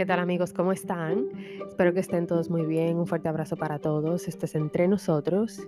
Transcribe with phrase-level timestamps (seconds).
[0.00, 0.54] ¿Qué tal amigos?
[0.54, 1.28] ¿Cómo están?
[1.68, 2.96] Espero que estén todos muy bien.
[2.96, 4.28] Un fuerte abrazo para todos.
[4.28, 5.60] Esto es Entre Nosotros.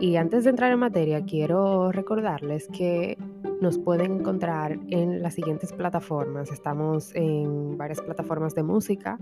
[0.00, 3.15] Y antes de entrar en materia, quiero recordarles que
[3.60, 6.50] nos pueden encontrar en las siguientes plataformas.
[6.50, 9.18] Estamos en varias plataformas de música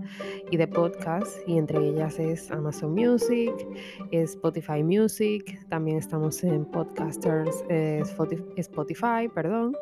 [0.51, 3.53] y de podcast y entre ellas es Amazon Music,
[4.11, 8.03] Spotify Music, también estamos en Podcasters, eh,
[8.57, 9.75] Spotify, perdón.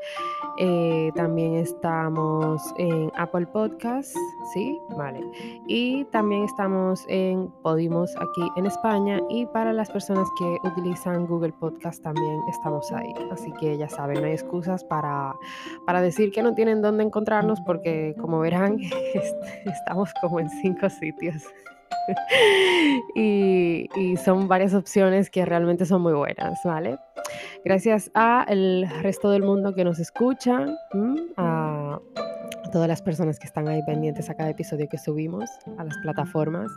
[0.58, 4.18] Eh, también estamos en Apple Podcasts,
[4.54, 4.78] ¿sí?
[4.98, 5.20] Vale.
[5.68, 11.54] Y también estamos en Podimos aquí en España y para las personas que utilizan Google
[11.54, 13.14] Podcast también estamos ahí.
[13.32, 15.34] Así que ya saben, no hay excusas para,
[15.86, 18.78] para decir que no tienen dónde encontrarnos porque como verán
[19.66, 21.44] estamos como en cinco sitios.
[23.16, 26.98] y, y, son varias opciones que realmente son muy buenas, ¿vale?
[27.64, 30.66] Gracias a el resto del mundo que nos escucha,
[31.38, 32.00] a
[32.74, 36.72] todas las personas que están ahí pendientes a cada episodio que subimos a las plataformas.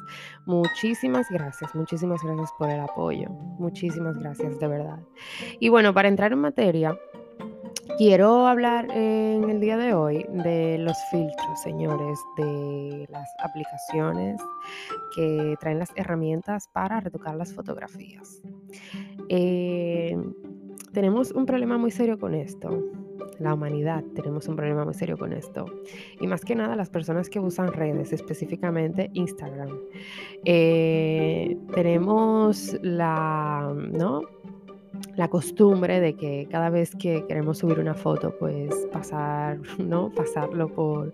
[0.44, 3.30] Muchísimas gracias, muchísimas gracias por el apoyo.
[3.58, 4.98] Muchísimas gracias, de verdad.
[5.58, 6.96] Y bueno, para entrar en materia,
[7.98, 14.38] Quiero hablar en el día de hoy de los filtros, señores, de las aplicaciones
[15.14, 18.42] que traen las herramientas para retocar las fotografías.
[19.30, 20.14] Eh,
[20.92, 22.84] tenemos un problema muy serio con esto.
[23.38, 25.64] La humanidad tenemos un problema muy serio con esto.
[26.20, 29.70] Y más que nada las personas que usan redes, específicamente Instagram.
[30.44, 34.20] Eh, tenemos la, ¿no?
[35.16, 40.10] La costumbre de que cada vez que queremos subir una foto, pues pasar, ¿no?
[40.10, 41.12] Pasarlo por,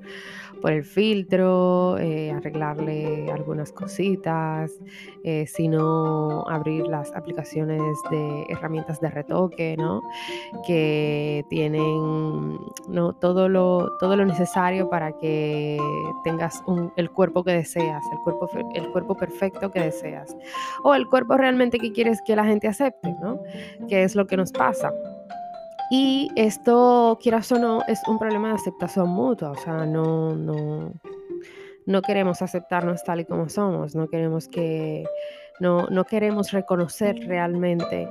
[0.60, 4.72] por el filtro, eh, arreglarle algunas cositas,
[5.24, 10.02] eh, sino abrir las aplicaciones de herramientas de retoque, ¿no?
[10.66, 13.12] Que tienen ¿no?
[13.20, 15.78] todo, lo, todo lo necesario para que
[16.24, 16.62] tengas
[16.96, 20.36] el cuerpo que deseas, el cuerpo, el cuerpo perfecto que deseas,
[20.84, 23.40] o el cuerpo realmente que quieres que la gente acepte, ¿no?
[23.92, 24.90] Que es lo que nos pasa.
[25.90, 30.94] Y esto, quieras o no, es un problema de aceptación mutua, o sea, no, no,
[31.84, 35.04] no queremos aceptarnos tal y como somos, no queremos que,
[35.60, 38.08] no, no queremos reconocer realmente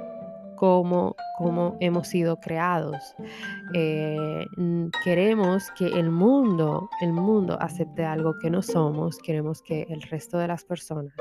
[0.56, 3.16] cómo, cómo hemos sido creados.
[3.74, 4.46] Eh,
[5.04, 10.38] queremos que el mundo, el mundo acepte algo que no somos, queremos que el resto
[10.38, 11.14] de las personas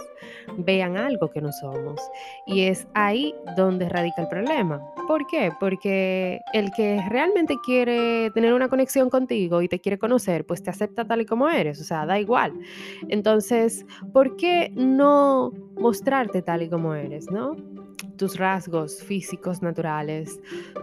[0.58, 2.00] vean algo que no somos.
[2.46, 4.80] Y es ahí donde radica el problema.
[5.06, 5.50] ¿Por qué?
[5.58, 10.70] Porque el que realmente quiere tener una conexión contigo y te quiere conocer, pues te
[10.70, 12.52] acepta tal y como eres, o sea, da igual.
[13.08, 17.56] Entonces, ¿por qué no mostrarte tal y como eres, no?
[18.16, 20.09] tus rasgos físicos naturales,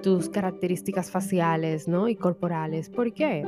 [0.03, 2.07] tus características faciales ¿no?
[2.07, 2.89] y corporales.
[2.89, 3.45] ¿Por qué?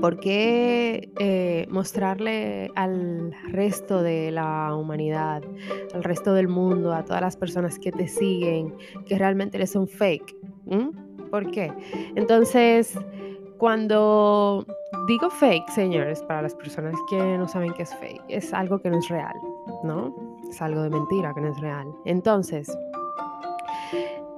[0.00, 5.42] ¿Por qué eh, mostrarle al resto de la humanidad,
[5.94, 8.74] al resto del mundo, a todas las personas que te siguen,
[9.06, 10.36] que realmente eres un fake?
[11.30, 11.72] ¿Por qué?
[12.14, 12.98] Entonces,
[13.58, 14.66] cuando
[15.06, 18.90] digo fake, señores, para las personas que no saben qué es fake, es algo que
[18.90, 19.34] no es real,
[19.84, 20.14] ¿no?
[20.50, 21.86] Es algo de mentira que no es real.
[22.04, 22.76] Entonces,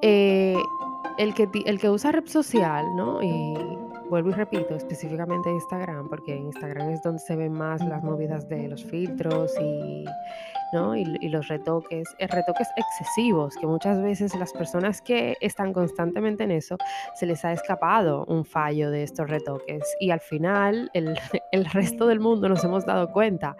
[0.06, 0.62] eh,
[1.16, 3.22] el, que, el que usa red social, ¿no?
[3.22, 3.56] Y
[4.14, 8.48] vuelvo y repito, específicamente Instagram, porque en Instagram es donde se ven más las movidas
[8.48, 10.04] de los filtros y,
[10.72, 10.94] ¿no?
[10.94, 16.52] y, los retoques, eh, retoques excesivos, que muchas veces las personas que están constantemente en
[16.52, 16.76] eso
[17.16, 21.18] se les ha escapado un fallo de estos retoques y al final el,
[21.50, 23.56] el resto del mundo nos hemos dado cuenta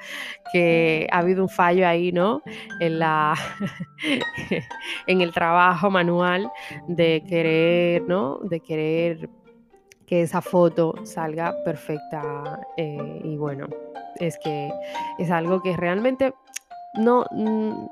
[0.53, 2.43] que ha habido un fallo ahí, ¿no?
[2.79, 3.35] En, la,
[5.09, 6.49] en el trabajo manual
[6.87, 8.39] de querer, ¿no?
[8.45, 9.29] De querer
[10.07, 13.67] que esa foto salga perfecta eh, y bueno,
[14.17, 14.71] es que
[15.19, 16.35] es algo que realmente
[16.95, 17.87] no, mm,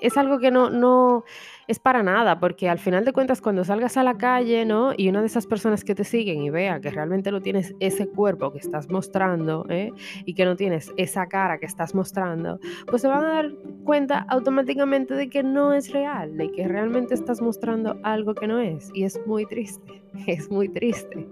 [0.00, 1.24] es algo que no, no
[1.66, 4.92] es para nada, porque al final de cuentas cuando salgas a la calle, ¿no?
[4.96, 8.08] Y una de esas personas que te siguen y vea que realmente no tienes ese
[8.08, 9.92] cuerpo que estás mostrando, ¿eh?
[10.24, 13.52] Y que no tienes esa cara que estás mostrando, pues se van a dar
[13.84, 18.58] cuenta automáticamente de que no es real, de que realmente estás mostrando algo que no
[18.60, 18.90] es.
[18.94, 21.26] Y es muy triste, es muy triste,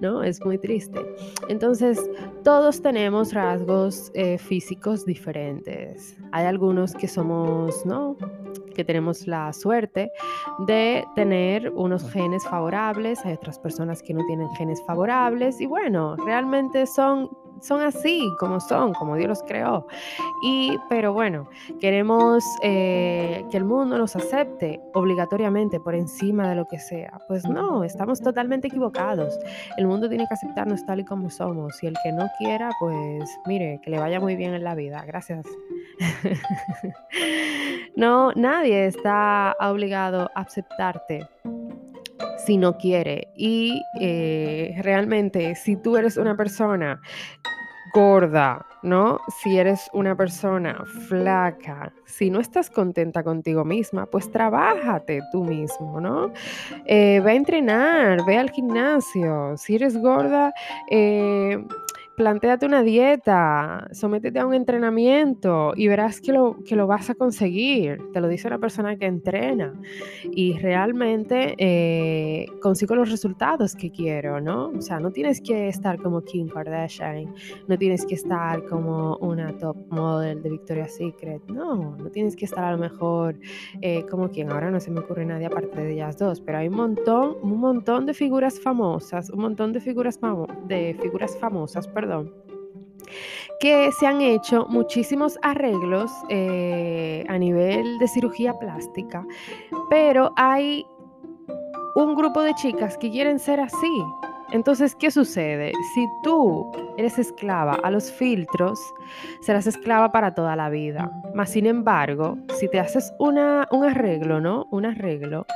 [0.00, 0.22] ¿no?
[0.22, 1.00] Es muy triste.
[1.48, 2.00] Entonces,
[2.42, 6.16] todos tenemos rasgos eh, físicos diferentes.
[6.32, 8.16] Hay algunos que somos, ¿no?
[8.74, 10.10] Que tenemos la suerte
[10.66, 16.16] de tener unos genes favorables, hay otras personas que no tienen genes favorables y bueno,
[16.16, 17.30] realmente son
[17.64, 19.86] son así, como son, como Dios los creó.
[20.42, 21.48] Y, pero bueno,
[21.80, 27.20] queremos eh, que el mundo nos acepte obligatoriamente por encima de lo que sea.
[27.26, 29.38] Pues no, estamos totalmente equivocados.
[29.76, 31.82] El mundo tiene que aceptarnos tal y como somos.
[31.82, 35.02] Y el que no quiera, pues mire, que le vaya muy bien en la vida.
[35.06, 35.46] Gracias.
[37.96, 41.26] no, nadie está obligado a aceptarte
[42.44, 43.28] si no quiere.
[43.36, 47.00] Y eh, realmente, si tú eres una persona
[47.94, 49.20] gorda, ¿no?
[49.40, 56.00] Si eres una persona flaca, si no estás contenta contigo misma, pues trabájate tú mismo,
[56.00, 56.32] ¿no?
[56.86, 59.56] Eh, ve a entrenar, ve al gimnasio.
[59.56, 60.52] Si eres gorda,
[60.90, 61.64] eh,
[62.16, 67.14] plantéate una dieta, sométete a un entrenamiento y verás que lo, que lo vas a
[67.14, 67.98] conseguir.
[68.12, 69.74] Te lo dice una persona que entrena
[70.30, 74.68] y realmente eh, consigo los resultados que quiero, ¿no?
[74.68, 77.34] O sea, no tienes que estar como Kim Kardashian,
[77.66, 82.44] no tienes que estar como una top model de Victoria's Secret, no, no tienes que
[82.44, 83.38] estar a lo mejor
[83.80, 86.68] eh, como quien, ahora no se me ocurre nadie aparte de ellas dos, pero hay
[86.68, 90.18] un montón, un montón de figuras famosas, un montón de figuras,
[90.66, 91.88] de figuras famosas,
[93.60, 99.26] que se han hecho muchísimos arreglos eh, a nivel de cirugía plástica,
[99.88, 100.86] pero hay
[101.94, 104.04] un grupo de chicas que quieren ser así.
[104.52, 105.72] Entonces, ¿qué sucede?
[105.94, 108.78] Si tú eres esclava a los filtros,
[109.40, 111.10] serás esclava para toda la vida.
[111.34, 114.66] Más sin embargo, si te haces una, un arreglo, ¿no?
[114.70, 115.46] Un arreglo,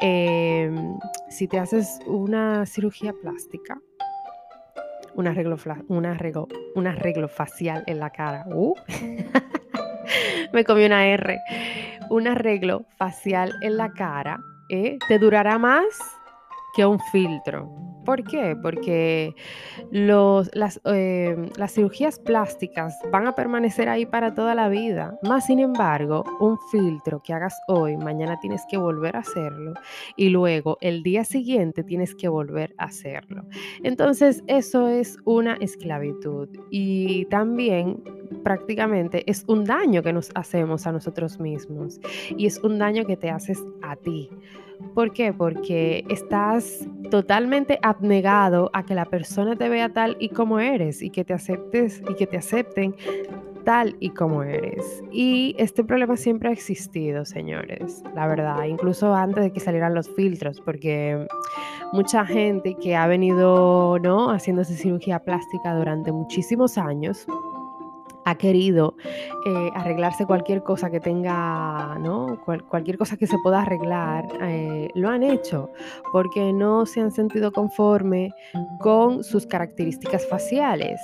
[0.00, 0.96] em,
[1.28, 3.78] si te haces una cirugía plástica,
[5.16, 5.56] un arreglo,
[5.88, 8.44] un arreglo, un arreglo facial en la cara.
[8.46, 8.74] Uh.
[10.52, 11.38] Me comí una R.
[12.10, 14.98] Un arreglo facial en la cara ¿eh?
[15.08, 15.84] te durará más
[16.74, 17.95] que un filtro.
[18.06, 18.56] ¿Por qué?
[18.62, 19.34] Porque
[19.90, 25.18] las, em, las, cirugías plásticas van a permanecer ahí para toda la vida.
[25.22, 29.74] Más sin embargo, un filtro que hagas hoy, mañana tienes que volver a hacerlo
[30.16, 33.44] y luego el día siguiente tienes que volver a hacerlo.
[33.82, 38.02] Entonces, eso es una esclavitud y también
[38.44, 42.00] prácticamente es un daño que nos hacemos a nosotros mismos
[42.36, 44.30] y es un daño que te haces a ti.
[44.94, 45.32] ¿Por qué?
[45.32, 51.10] Porque estás totalmente abnegado a que la persona te vea tal y como eres y
[51.10, 52.94] que te aceptes y que te acepten
[53.64, 55.02] tal y como eres.
[55.10, 60.08] Y este problema siempre ha existido, señores, la verdad, incluso antes de que salieran los
[60.08, 61.26] filtros, porque
[61.92, 64.30] mucha gente que ha venido, ¿no?
[64.30, 67.26] haciéndose cirugía plástica durante muchísimos años
[68.26, 68.96] ha querido
[69.46, 72.40] eh, arreglarse cualquier cosa que tenga, ¿no?
[72.68, 75.70] cualquier cosa que se pueda arreglar, eh, lo han hecho
[76.12, 78.32] porque no se han sentido conforme
[78.80, 81.00] con sus características faciales.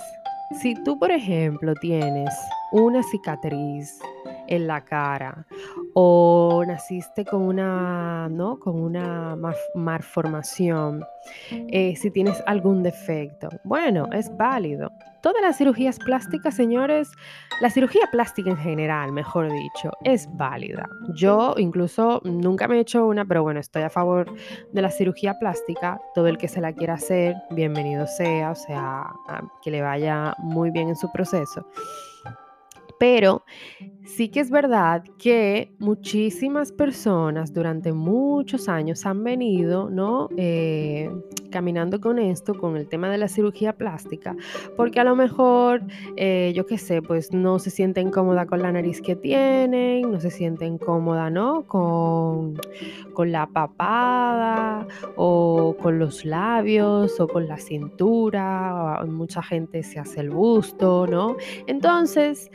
[0.60, 2.34] Si tú, por ejemplo, tienes
[2.72, 4.00] una cicatriz
[4.48, 5.46] en la cara
[5.94, 8.58] o naciste con una, ¿no?
[8.58, 9.36] con una
[9.74, 11.04] malformación,
[11.50, 14.90] eh, si tienes algún defecto, bueno, es válido.
[15.22, 17.08] Todas las cirugías plásticas, señores,
[17.60, 20.88] la cirugía plástica en general, mejor dicho, es válida.
[21.14, 24.26] Yo incluso nunca me he hecho una, pero bueno, estoy a favor
[24.72, 26.00] de la cirugía plástica.
[26.14, 29.14] Todo el que se la quiera hacer, bienvenido sea, o sea,
[29.62, 31.64] que le vaya muy bien en su proceso.
[32.98, 33.44] Pero
[34.04, 40.32] sí que es verdad que muchísimas personas durante muchos años han venido, ¿no?
[40.36, 41.10] Eh,
[41.52, 44.34] caminando con esto, con el tema de la cirugía plástica,
[44.76, 45.82] porque a lo mejor,
[46.16, 50.18] eh, yo qué sé, pues no se sienten cómoda con la nariz que tienen, no
[50.18, 51.62] se sienten cómoda, ¿no?
[51.68, 52.59] Con,
[53.14, 60.21] con la papada o con los labios o con la cintura, mucha gente se hace
[60.21, 61.37] el busto, ¿no?
[61.68, 62.50] Entonces,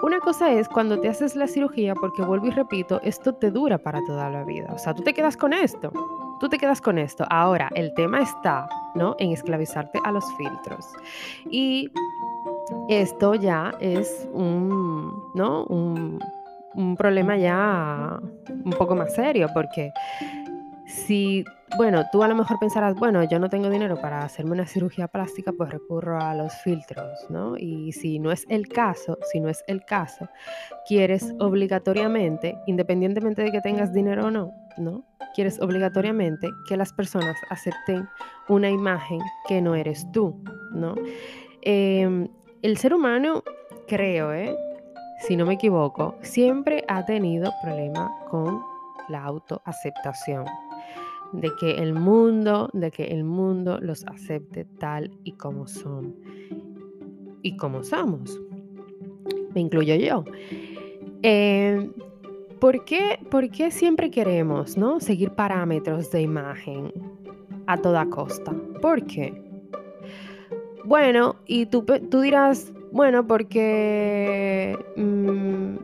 [0.00, 3.78] una cosa es cuando te haces la cirugía, porque vuelvo y repito, esto te dura
[3.78, 4.70] para toda la vida.
[4.72, 5.92] O sea, tú te quedas con esto.
[6.40, 7.24] Tú te quedas con esto.
[7.30, 9.16] Ahora, el tema está, ¿no?
[9.18, 10.86] En esclavizarte a los filtros.
[11.50, 11.90] Y
[12.88, 15.64] esto ya es un, ¿no?
[15.64, 16.18] Un,
[16.74, 19.92] un problema ya un poco más serio, porque
[20.88, 21.44] si,
[21.76, 25.06] bueno, tú a lo mejor pensarás, bueno, yo no tengo dinero para hacerme una cirugía
[25.06, 27.56] plástica, pues recurro a los filtros, ¿no?
[27.56, 30.28] Y si no es el caso, si no es el caso,
[30.86, 35.04] quieres obligatoriamente, independientemente de que tengas dinero o no, ¿no?
[35.34, 38.08] Quieres obligatoriamente que las personas acepten
[38.48, 40.42] una imagen que no eres tú,
[40.72, 40.94] ¿no?
[41.62, 42.28] Em,
[42.62, 43.42] el ser humano,
[43.86, 44.56] creo, ¿eh?
[45.20, 48.62] si no me equivoco, siempre ha tenido problema con
[49.08, 50.46] la autoaceptación.
[51.32, 56.14] De que el mundo, de que el mundo los acepte tal y como son
[57.42, 58.40] y como somos.
[59.54, 60.24] Me incluyo yo.
[61.22, 61.90] Eh,
[62.60, 65.00] ¿por, qué, ¿Por qué siempre queremos ¿no?
[65.00, 66.92] seguir parámetros de imagen
[67.66, 68.54] a toda costa?
[68.80, 69.42] ¿Por qué?
[70.84, 75.76] Bueno, y tú, tú dirás, bueno, porque mm,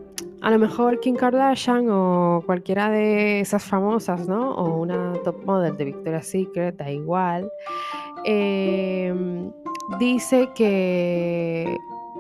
[0.45, 4.55] a lo mejor Kim Kardashian o cualquiera de esas famosas, ¿no?
[4.55, 7.51] O una top model de Victoria's Secret, da igual,
[8.25, 9.51] em,
[9.99, 11.79] dice que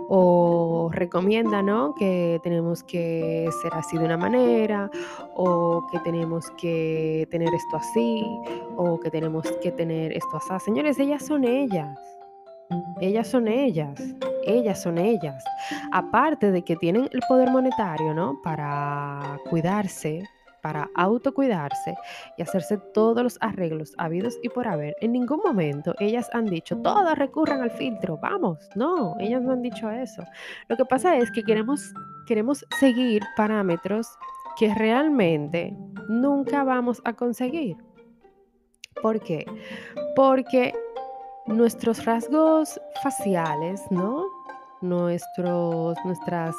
[0.08, 1.94] o recomienda, ¿no?
[1.94, 4.90] Que tenemos que ser así de una manera,
[5.34, 8.24] o que tenemos que tener esto así,
[8.76, 10.64] o que tenemos que tener esto así.
[10.64, 11.98] Señores, ellas son ellas.
[13.02, 14.00] Ellas son ellas,
[14.46, 15.44] ellas son ellas.
[15.92, 18.40] Aparte de que tienen el poder monetario, ¿no?
[18.42, 20.22] Para cuidarse,
[20.64, 21.94] para autocuidarse
[22.38, 24.96] y hacerse todos los arreglos habidos y por haber.
[25.02, 28.58] En ningún momento ellas han dicho, todas recurran al filtro, vamos.
[28.74, 30.24] No, ellas no han dicho eso.
[30.68, 31.92] Lo que pasa es que queremos,
[32.26, 34.08] queremos seguir parámetros
[34.56, 35.76] que realmente
[36.08, 37.76] nunca vamos a conseguir.
[39.02, 39.44] ¿Por qué?
[40.16, 40.72] Porque
[41.46, 44.23] nuestros rasgos faciales, ¿no?
[44.84, 46.54] Nuestros, nuestras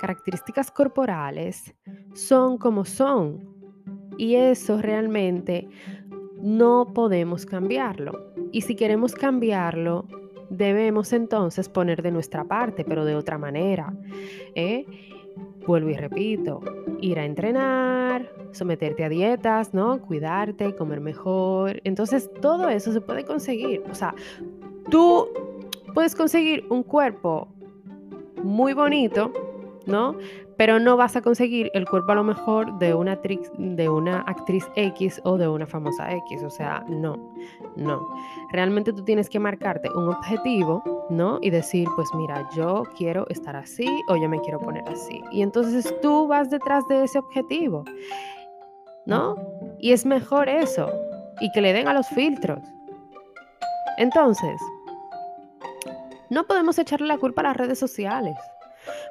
[0.00, 1.72] características corporales
[2.14, 3.48] son como son.
[4.18, 5.68] Y eso realmente
[6.42, 8.32] no podemos cambiarlo.
[8.52, 10.06] Y si queremos cambiarlo,
[10.50, 13.94] debemos entonces poner de nuestra parte, pero de otra manera.
[14.54, 14.84] ¿eh?
[15.66, 16.60] Vuelvo y repito,
[17.00, 20.00] ir a entrenar, someterte a dietas, ¿no?
[20.00, 21.80] Cuidarte, comer mejor.
[21.84, 23.82] Entonces, todo eso se puede conseguir.
[23.90, 24.14] O sea,
[24.90, 25.28] tú
[25.94, 27.48] puedes conseguir un cuerpo
[28.42, 29.32] muy bonito,
[29.86, 30.14] ¿no?
[30.56, 34.20] Pero no vas a conseguir el cuerpo a lo mejor de una, actriz, de una
[34.22, 36.42] actriz X o de una famosa X.
[36.42, 37.16] O sea, no,
[37.76, 38.06] no.
[38.52, 41.38] Realmente tú tienes que marcarte un objetivo, ¿no?
[41.40, 45.22] Y decir, pues mira, yo quiero estar así o yo me quiero poner así.
[45.32, 47.84] Y entonces tú vas detrás de ese objetivo,
[49.06, 49.36] ¿no?
[49.78, 50.90] Y es mejor eso.
[51.40, 52.60] Y que le den a los filtros.
[53.96, 54.60] Entonces,
[56.30, 58.36] no podemos echarle la culpa a las redes sociales.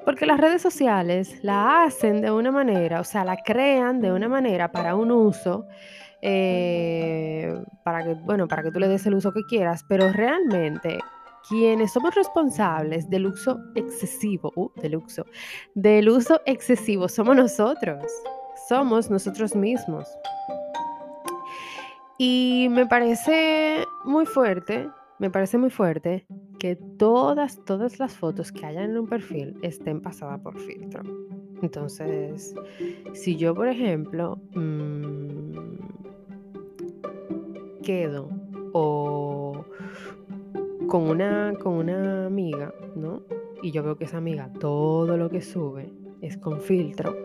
[0.04, 4.28] Porque las redes sociales la hacen de una manera, o sea, la crean de una
[4.28, 5.68] manera para un uso,
[6.22, 11.00] eh, para que, bueno, para que tú le des el uso que quieras, pero realmente
[11.48, 15.26] quienes somos responsables del uso excesivo, uh, del uso,
[15.76, 18.04] del uso excesivo somos nosotros,
[18.68, 20.10] somos nosotros mismos.
[22.18, 26.26] Y me parece muy fuerte me parece muy fuerte
[26.58, 31.04] que todas, todas las fotos que hayan en un perfil estén pasadas por filtro.
[31.62, 32.56] Entonces,
[33.14, 35.76] si yo, por ejemplo, mm,
[37.84, 38.30] quedo
[38.72, 39.66] o
[40.88, 43.24] con una, con una amiga, ¿no?
[43.62, 47.16] Y yo veo que esa amiga todo lo que sube es con filtro.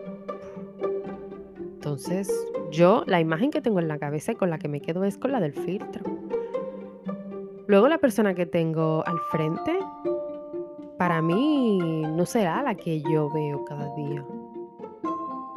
[1.57, 2.29] Entonces,
[2.71, 5.17] yo la imagen que tengo en la cabeza y con la que me quedo es
[5.17, 6.14] con la del filtro.
[7.67, 9.79] Luego la persona que tengo al frente,
[10.97, 14.23] para mí no será la que yo veo cada día.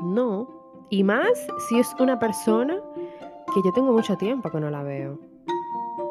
[0.01, 0.49] No.
[0.91, 2.81] Y más si es una persona
[3.55, 5.19] que yo tengo mucho tiempo que no la veo.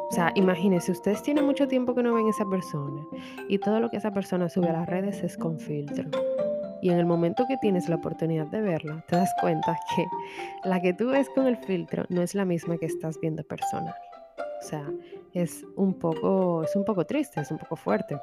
[0.10, 3.02] O sea, imagínense, ustedes tienen mucho tiempo que no ven esa persona
[3.50, 6.10] y todo lo que esa persona sube a las redes es con filtro.
[6.82, 10.06] Y en el momento que tienes la oportunidad de verla, te das cuenta que
[10.64, 13.96] la que tú ves con el filtro no es la misma que estás viendo personal.
[14.38, 14.90] O sea,
[15.42, 18.20] es un poco, es un poco triste, es un poco fuerte.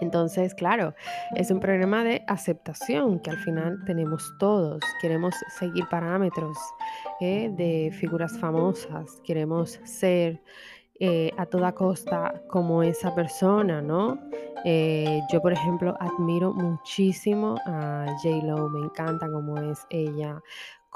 [0.00, 0.94] Entonces, claro,
[1.34, 4.82] es un problema de aceptación que al final tenemos todos.
[5.00, 6.56] Queremos seguir parámetros
[7.20, 7.50] ¿eh?
[7.56, 10.42] de figuras famosas, queremos ser
[10.98, 14.18] eh, a toda costa como esa persona, ¿no?
[14.64, 18.44] Eh, yo, por ejemplo, admiro muchísimo a J.
[18.46, 20.42] Lo, me encanta cómo es ella,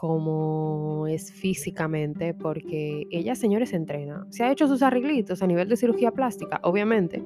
[0.00, 4.26] cómo es físicamente, porque ella, señores, entrena.
[4.30, 7.23] Se ha hecho sus arreglitos a nivel de cirugía plástica, obviamente,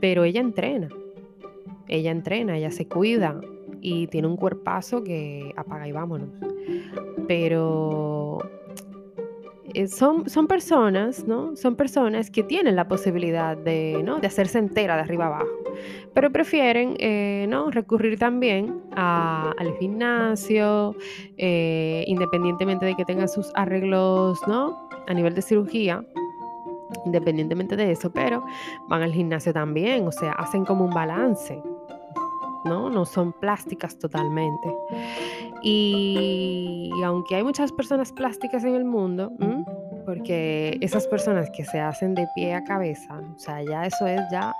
[0.00, 0.88] pero ella entrena.
[1.86, 3.40] Ella entrena, ella se cuida
[3.80, 6.30] y tiene un cuerpazo que apaga y vámonos.
[7.28, 8.40] Pero
[9.74, 11.56] eh, son, son personas, ¿no?
[11.56, 14.20] Son personas que tienen la posibilidad de, ¿no?
[14.20, 15.48] de hacerse entera de arriba abajo,
[16.14, 17.70] pero prefieren, eh, ¿no?
[17.70, 20.94] Recurrir también al gimnasio,
[21.38, 24.88] eh, independientemente de que tengan sus arreglos, ¿no?
[25.06, 26.04] A nivel de cirugía,
[27.06, 28.44] independientemente de eso, pero
[28.88, 31.62] van al gimnasio también, o sea, hacen como un balance,
[32.64, 32.90] ¿no?
[32.90, 34.74] No son plásticas totalmente.
[35.62, 39.32] Y, aunque hay muchas personas plásticas en el mundo,
[40.04, 44.20] porque esas personas que se hacen de pie a cabeza, o sea, ya eso es
[44.30, 44.52] ya,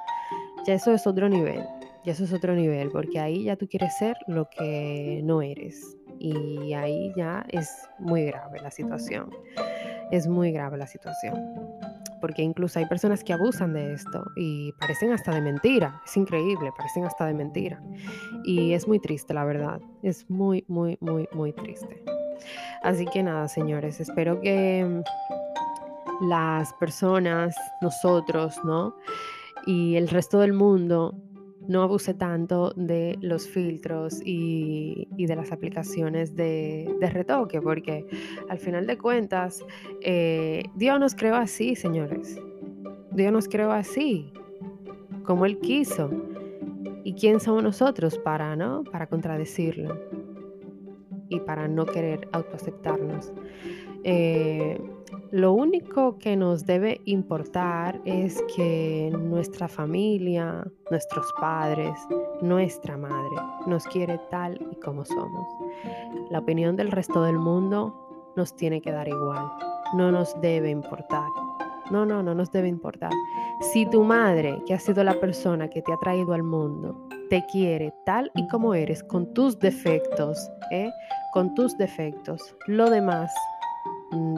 [0.66, 1.64] ya eso es otro nivel,
[2.04, 5.96] ya eso es otro nivel, porque ahí ya tú quieres ser lo que no eres
[6.18, 7.68] y ahí ya es
[7.98, 9.30] muy grave la situación,
[10.12, 11.34] es muy grave la situación,
[12.22, 16.70] porque incluso hay personas que abusan de esto y parecen hasta de mentira, es increíble,
[16.74, 17.82] parecen hasta de mentira
[18.44, 22.02] y es muy triste la verdad, es muy, muy, muy, muy triste.
[22.82, 25.02] Así que nada, señores, espero que
[26.22, 28.94] las personas, nosotros, ¿no?
[29.66, 31.14] Y el resto del mundo
[31.68, 38.06] no abuse tanto de los filtros y, de las aplicaciones de, retoque, porque
[38.48, 39.64] al final de cuentas,
[40.00, 42.40] eh, Dios nos creó así, señores.
[43.12, 44.32] Dios nos creó así,
[45.24, 46.10] como Él quiso.
[47.04, 48.84] ¿Y quién somos nosotros para, no?
[48.84, 49.98] Para contradecirlo
[51.28, 53.32] y para no querer autoaceptarnos.
[54.04, 54.78] Eh,
[55.30, 61.98] lo único que nos debe importar es que nuestra familia, nuestros padres,
[62.40, 65.46] nuestra madre nos quiere tal y como somos.
[66.30, 69.52] La opinión del resto del mundo nos tiene que dar igual,
[69.94, 71.28] no nos debe importar.
[71.90, 73.10] No, no, no nos debe importar.
[73.72, 77.44] Si tu madre, que ha sido la persona que te ha traído al mundo, te
[77.50, 80.90] quiere tal y como eres, con tus defectos, ¿eh?
[81.32, 83.32] con tus defectos, lo demás
[84.10, 84.36] mm,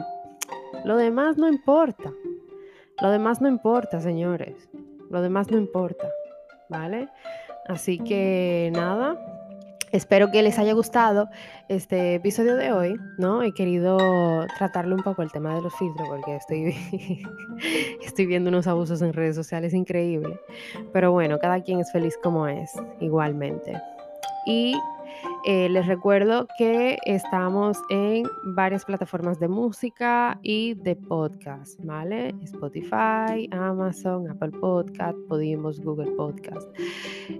[0.85, 2.13] lo demás no importa.
[3.01, 4.69] Lo demás no importa, señores.
[5.09, 6.07] Lo demás no importa.
[6.69, 7.09] ¿Vale?
[7.67, 9.17] Así que nada.
[9.91, 11.29] Espero que les haya gustado
[11.69, 13.41] este episodio de hoy, ¿no?
[13.43, 13.97] He querido
[14.57, 16.75] tratarle un poco el tema de los filtros porque estoy,
[18.03, 20.37] estoy viendo unos abusos en redes sociales increíbles.
[20.93, 23.81] Pero bueno, cada quien es feliz como es, igualmente.
[24.45, 24.75] Y
[25.47, 28.23] eh, les recuerdo que estamos en
[28.55, 32.33] varias plataformas de música y de podcast, ¿vale?
[32.41, 36.67] Spotify, Amazon, Apple Podcast, Podimos, Google Podcast.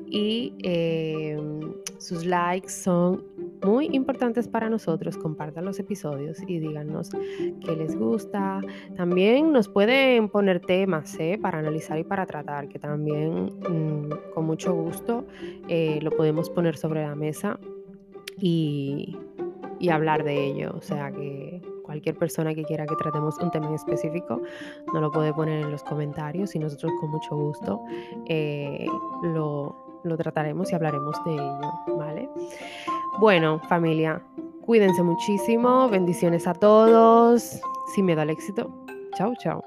[0.06, 3.24] Y em, sus likes son
[3.64, 5.18] muy importantes para nosotros.
[5.18, 8.62] Compartan los episodios y díganos qué les gusta.
[8.96, 11.40] También nos pueden poner temas ¿eh?
[11.42, 15.26] para analizar y para tratar, que también mm, con mucho gusto
[15.68, 17.60] eh, lo podemos poner sobre la mesa
[18.40, 19.18] y,
[19.92, 20.74] hablar de ello.
[20.76, 24.42] O sea que cualquier persona que quiera que tratemos un tema en específico
[24.92, 27.82] nos lo puede poner en los comentarios y nosotros con mucho gusto
[28.26, 28.88] eh,
[29.22, 32.30] lo, lo trataremos y hablaremos de ello, ¿vale?
[33.20, 34.22] Bueno, familia,
[34.62, 37.62] cuídense muchísimo, bendiciones a todos,
[37.94, 38.72] sin miedo al éxito.
[39.16, 39.64] Chao, chao.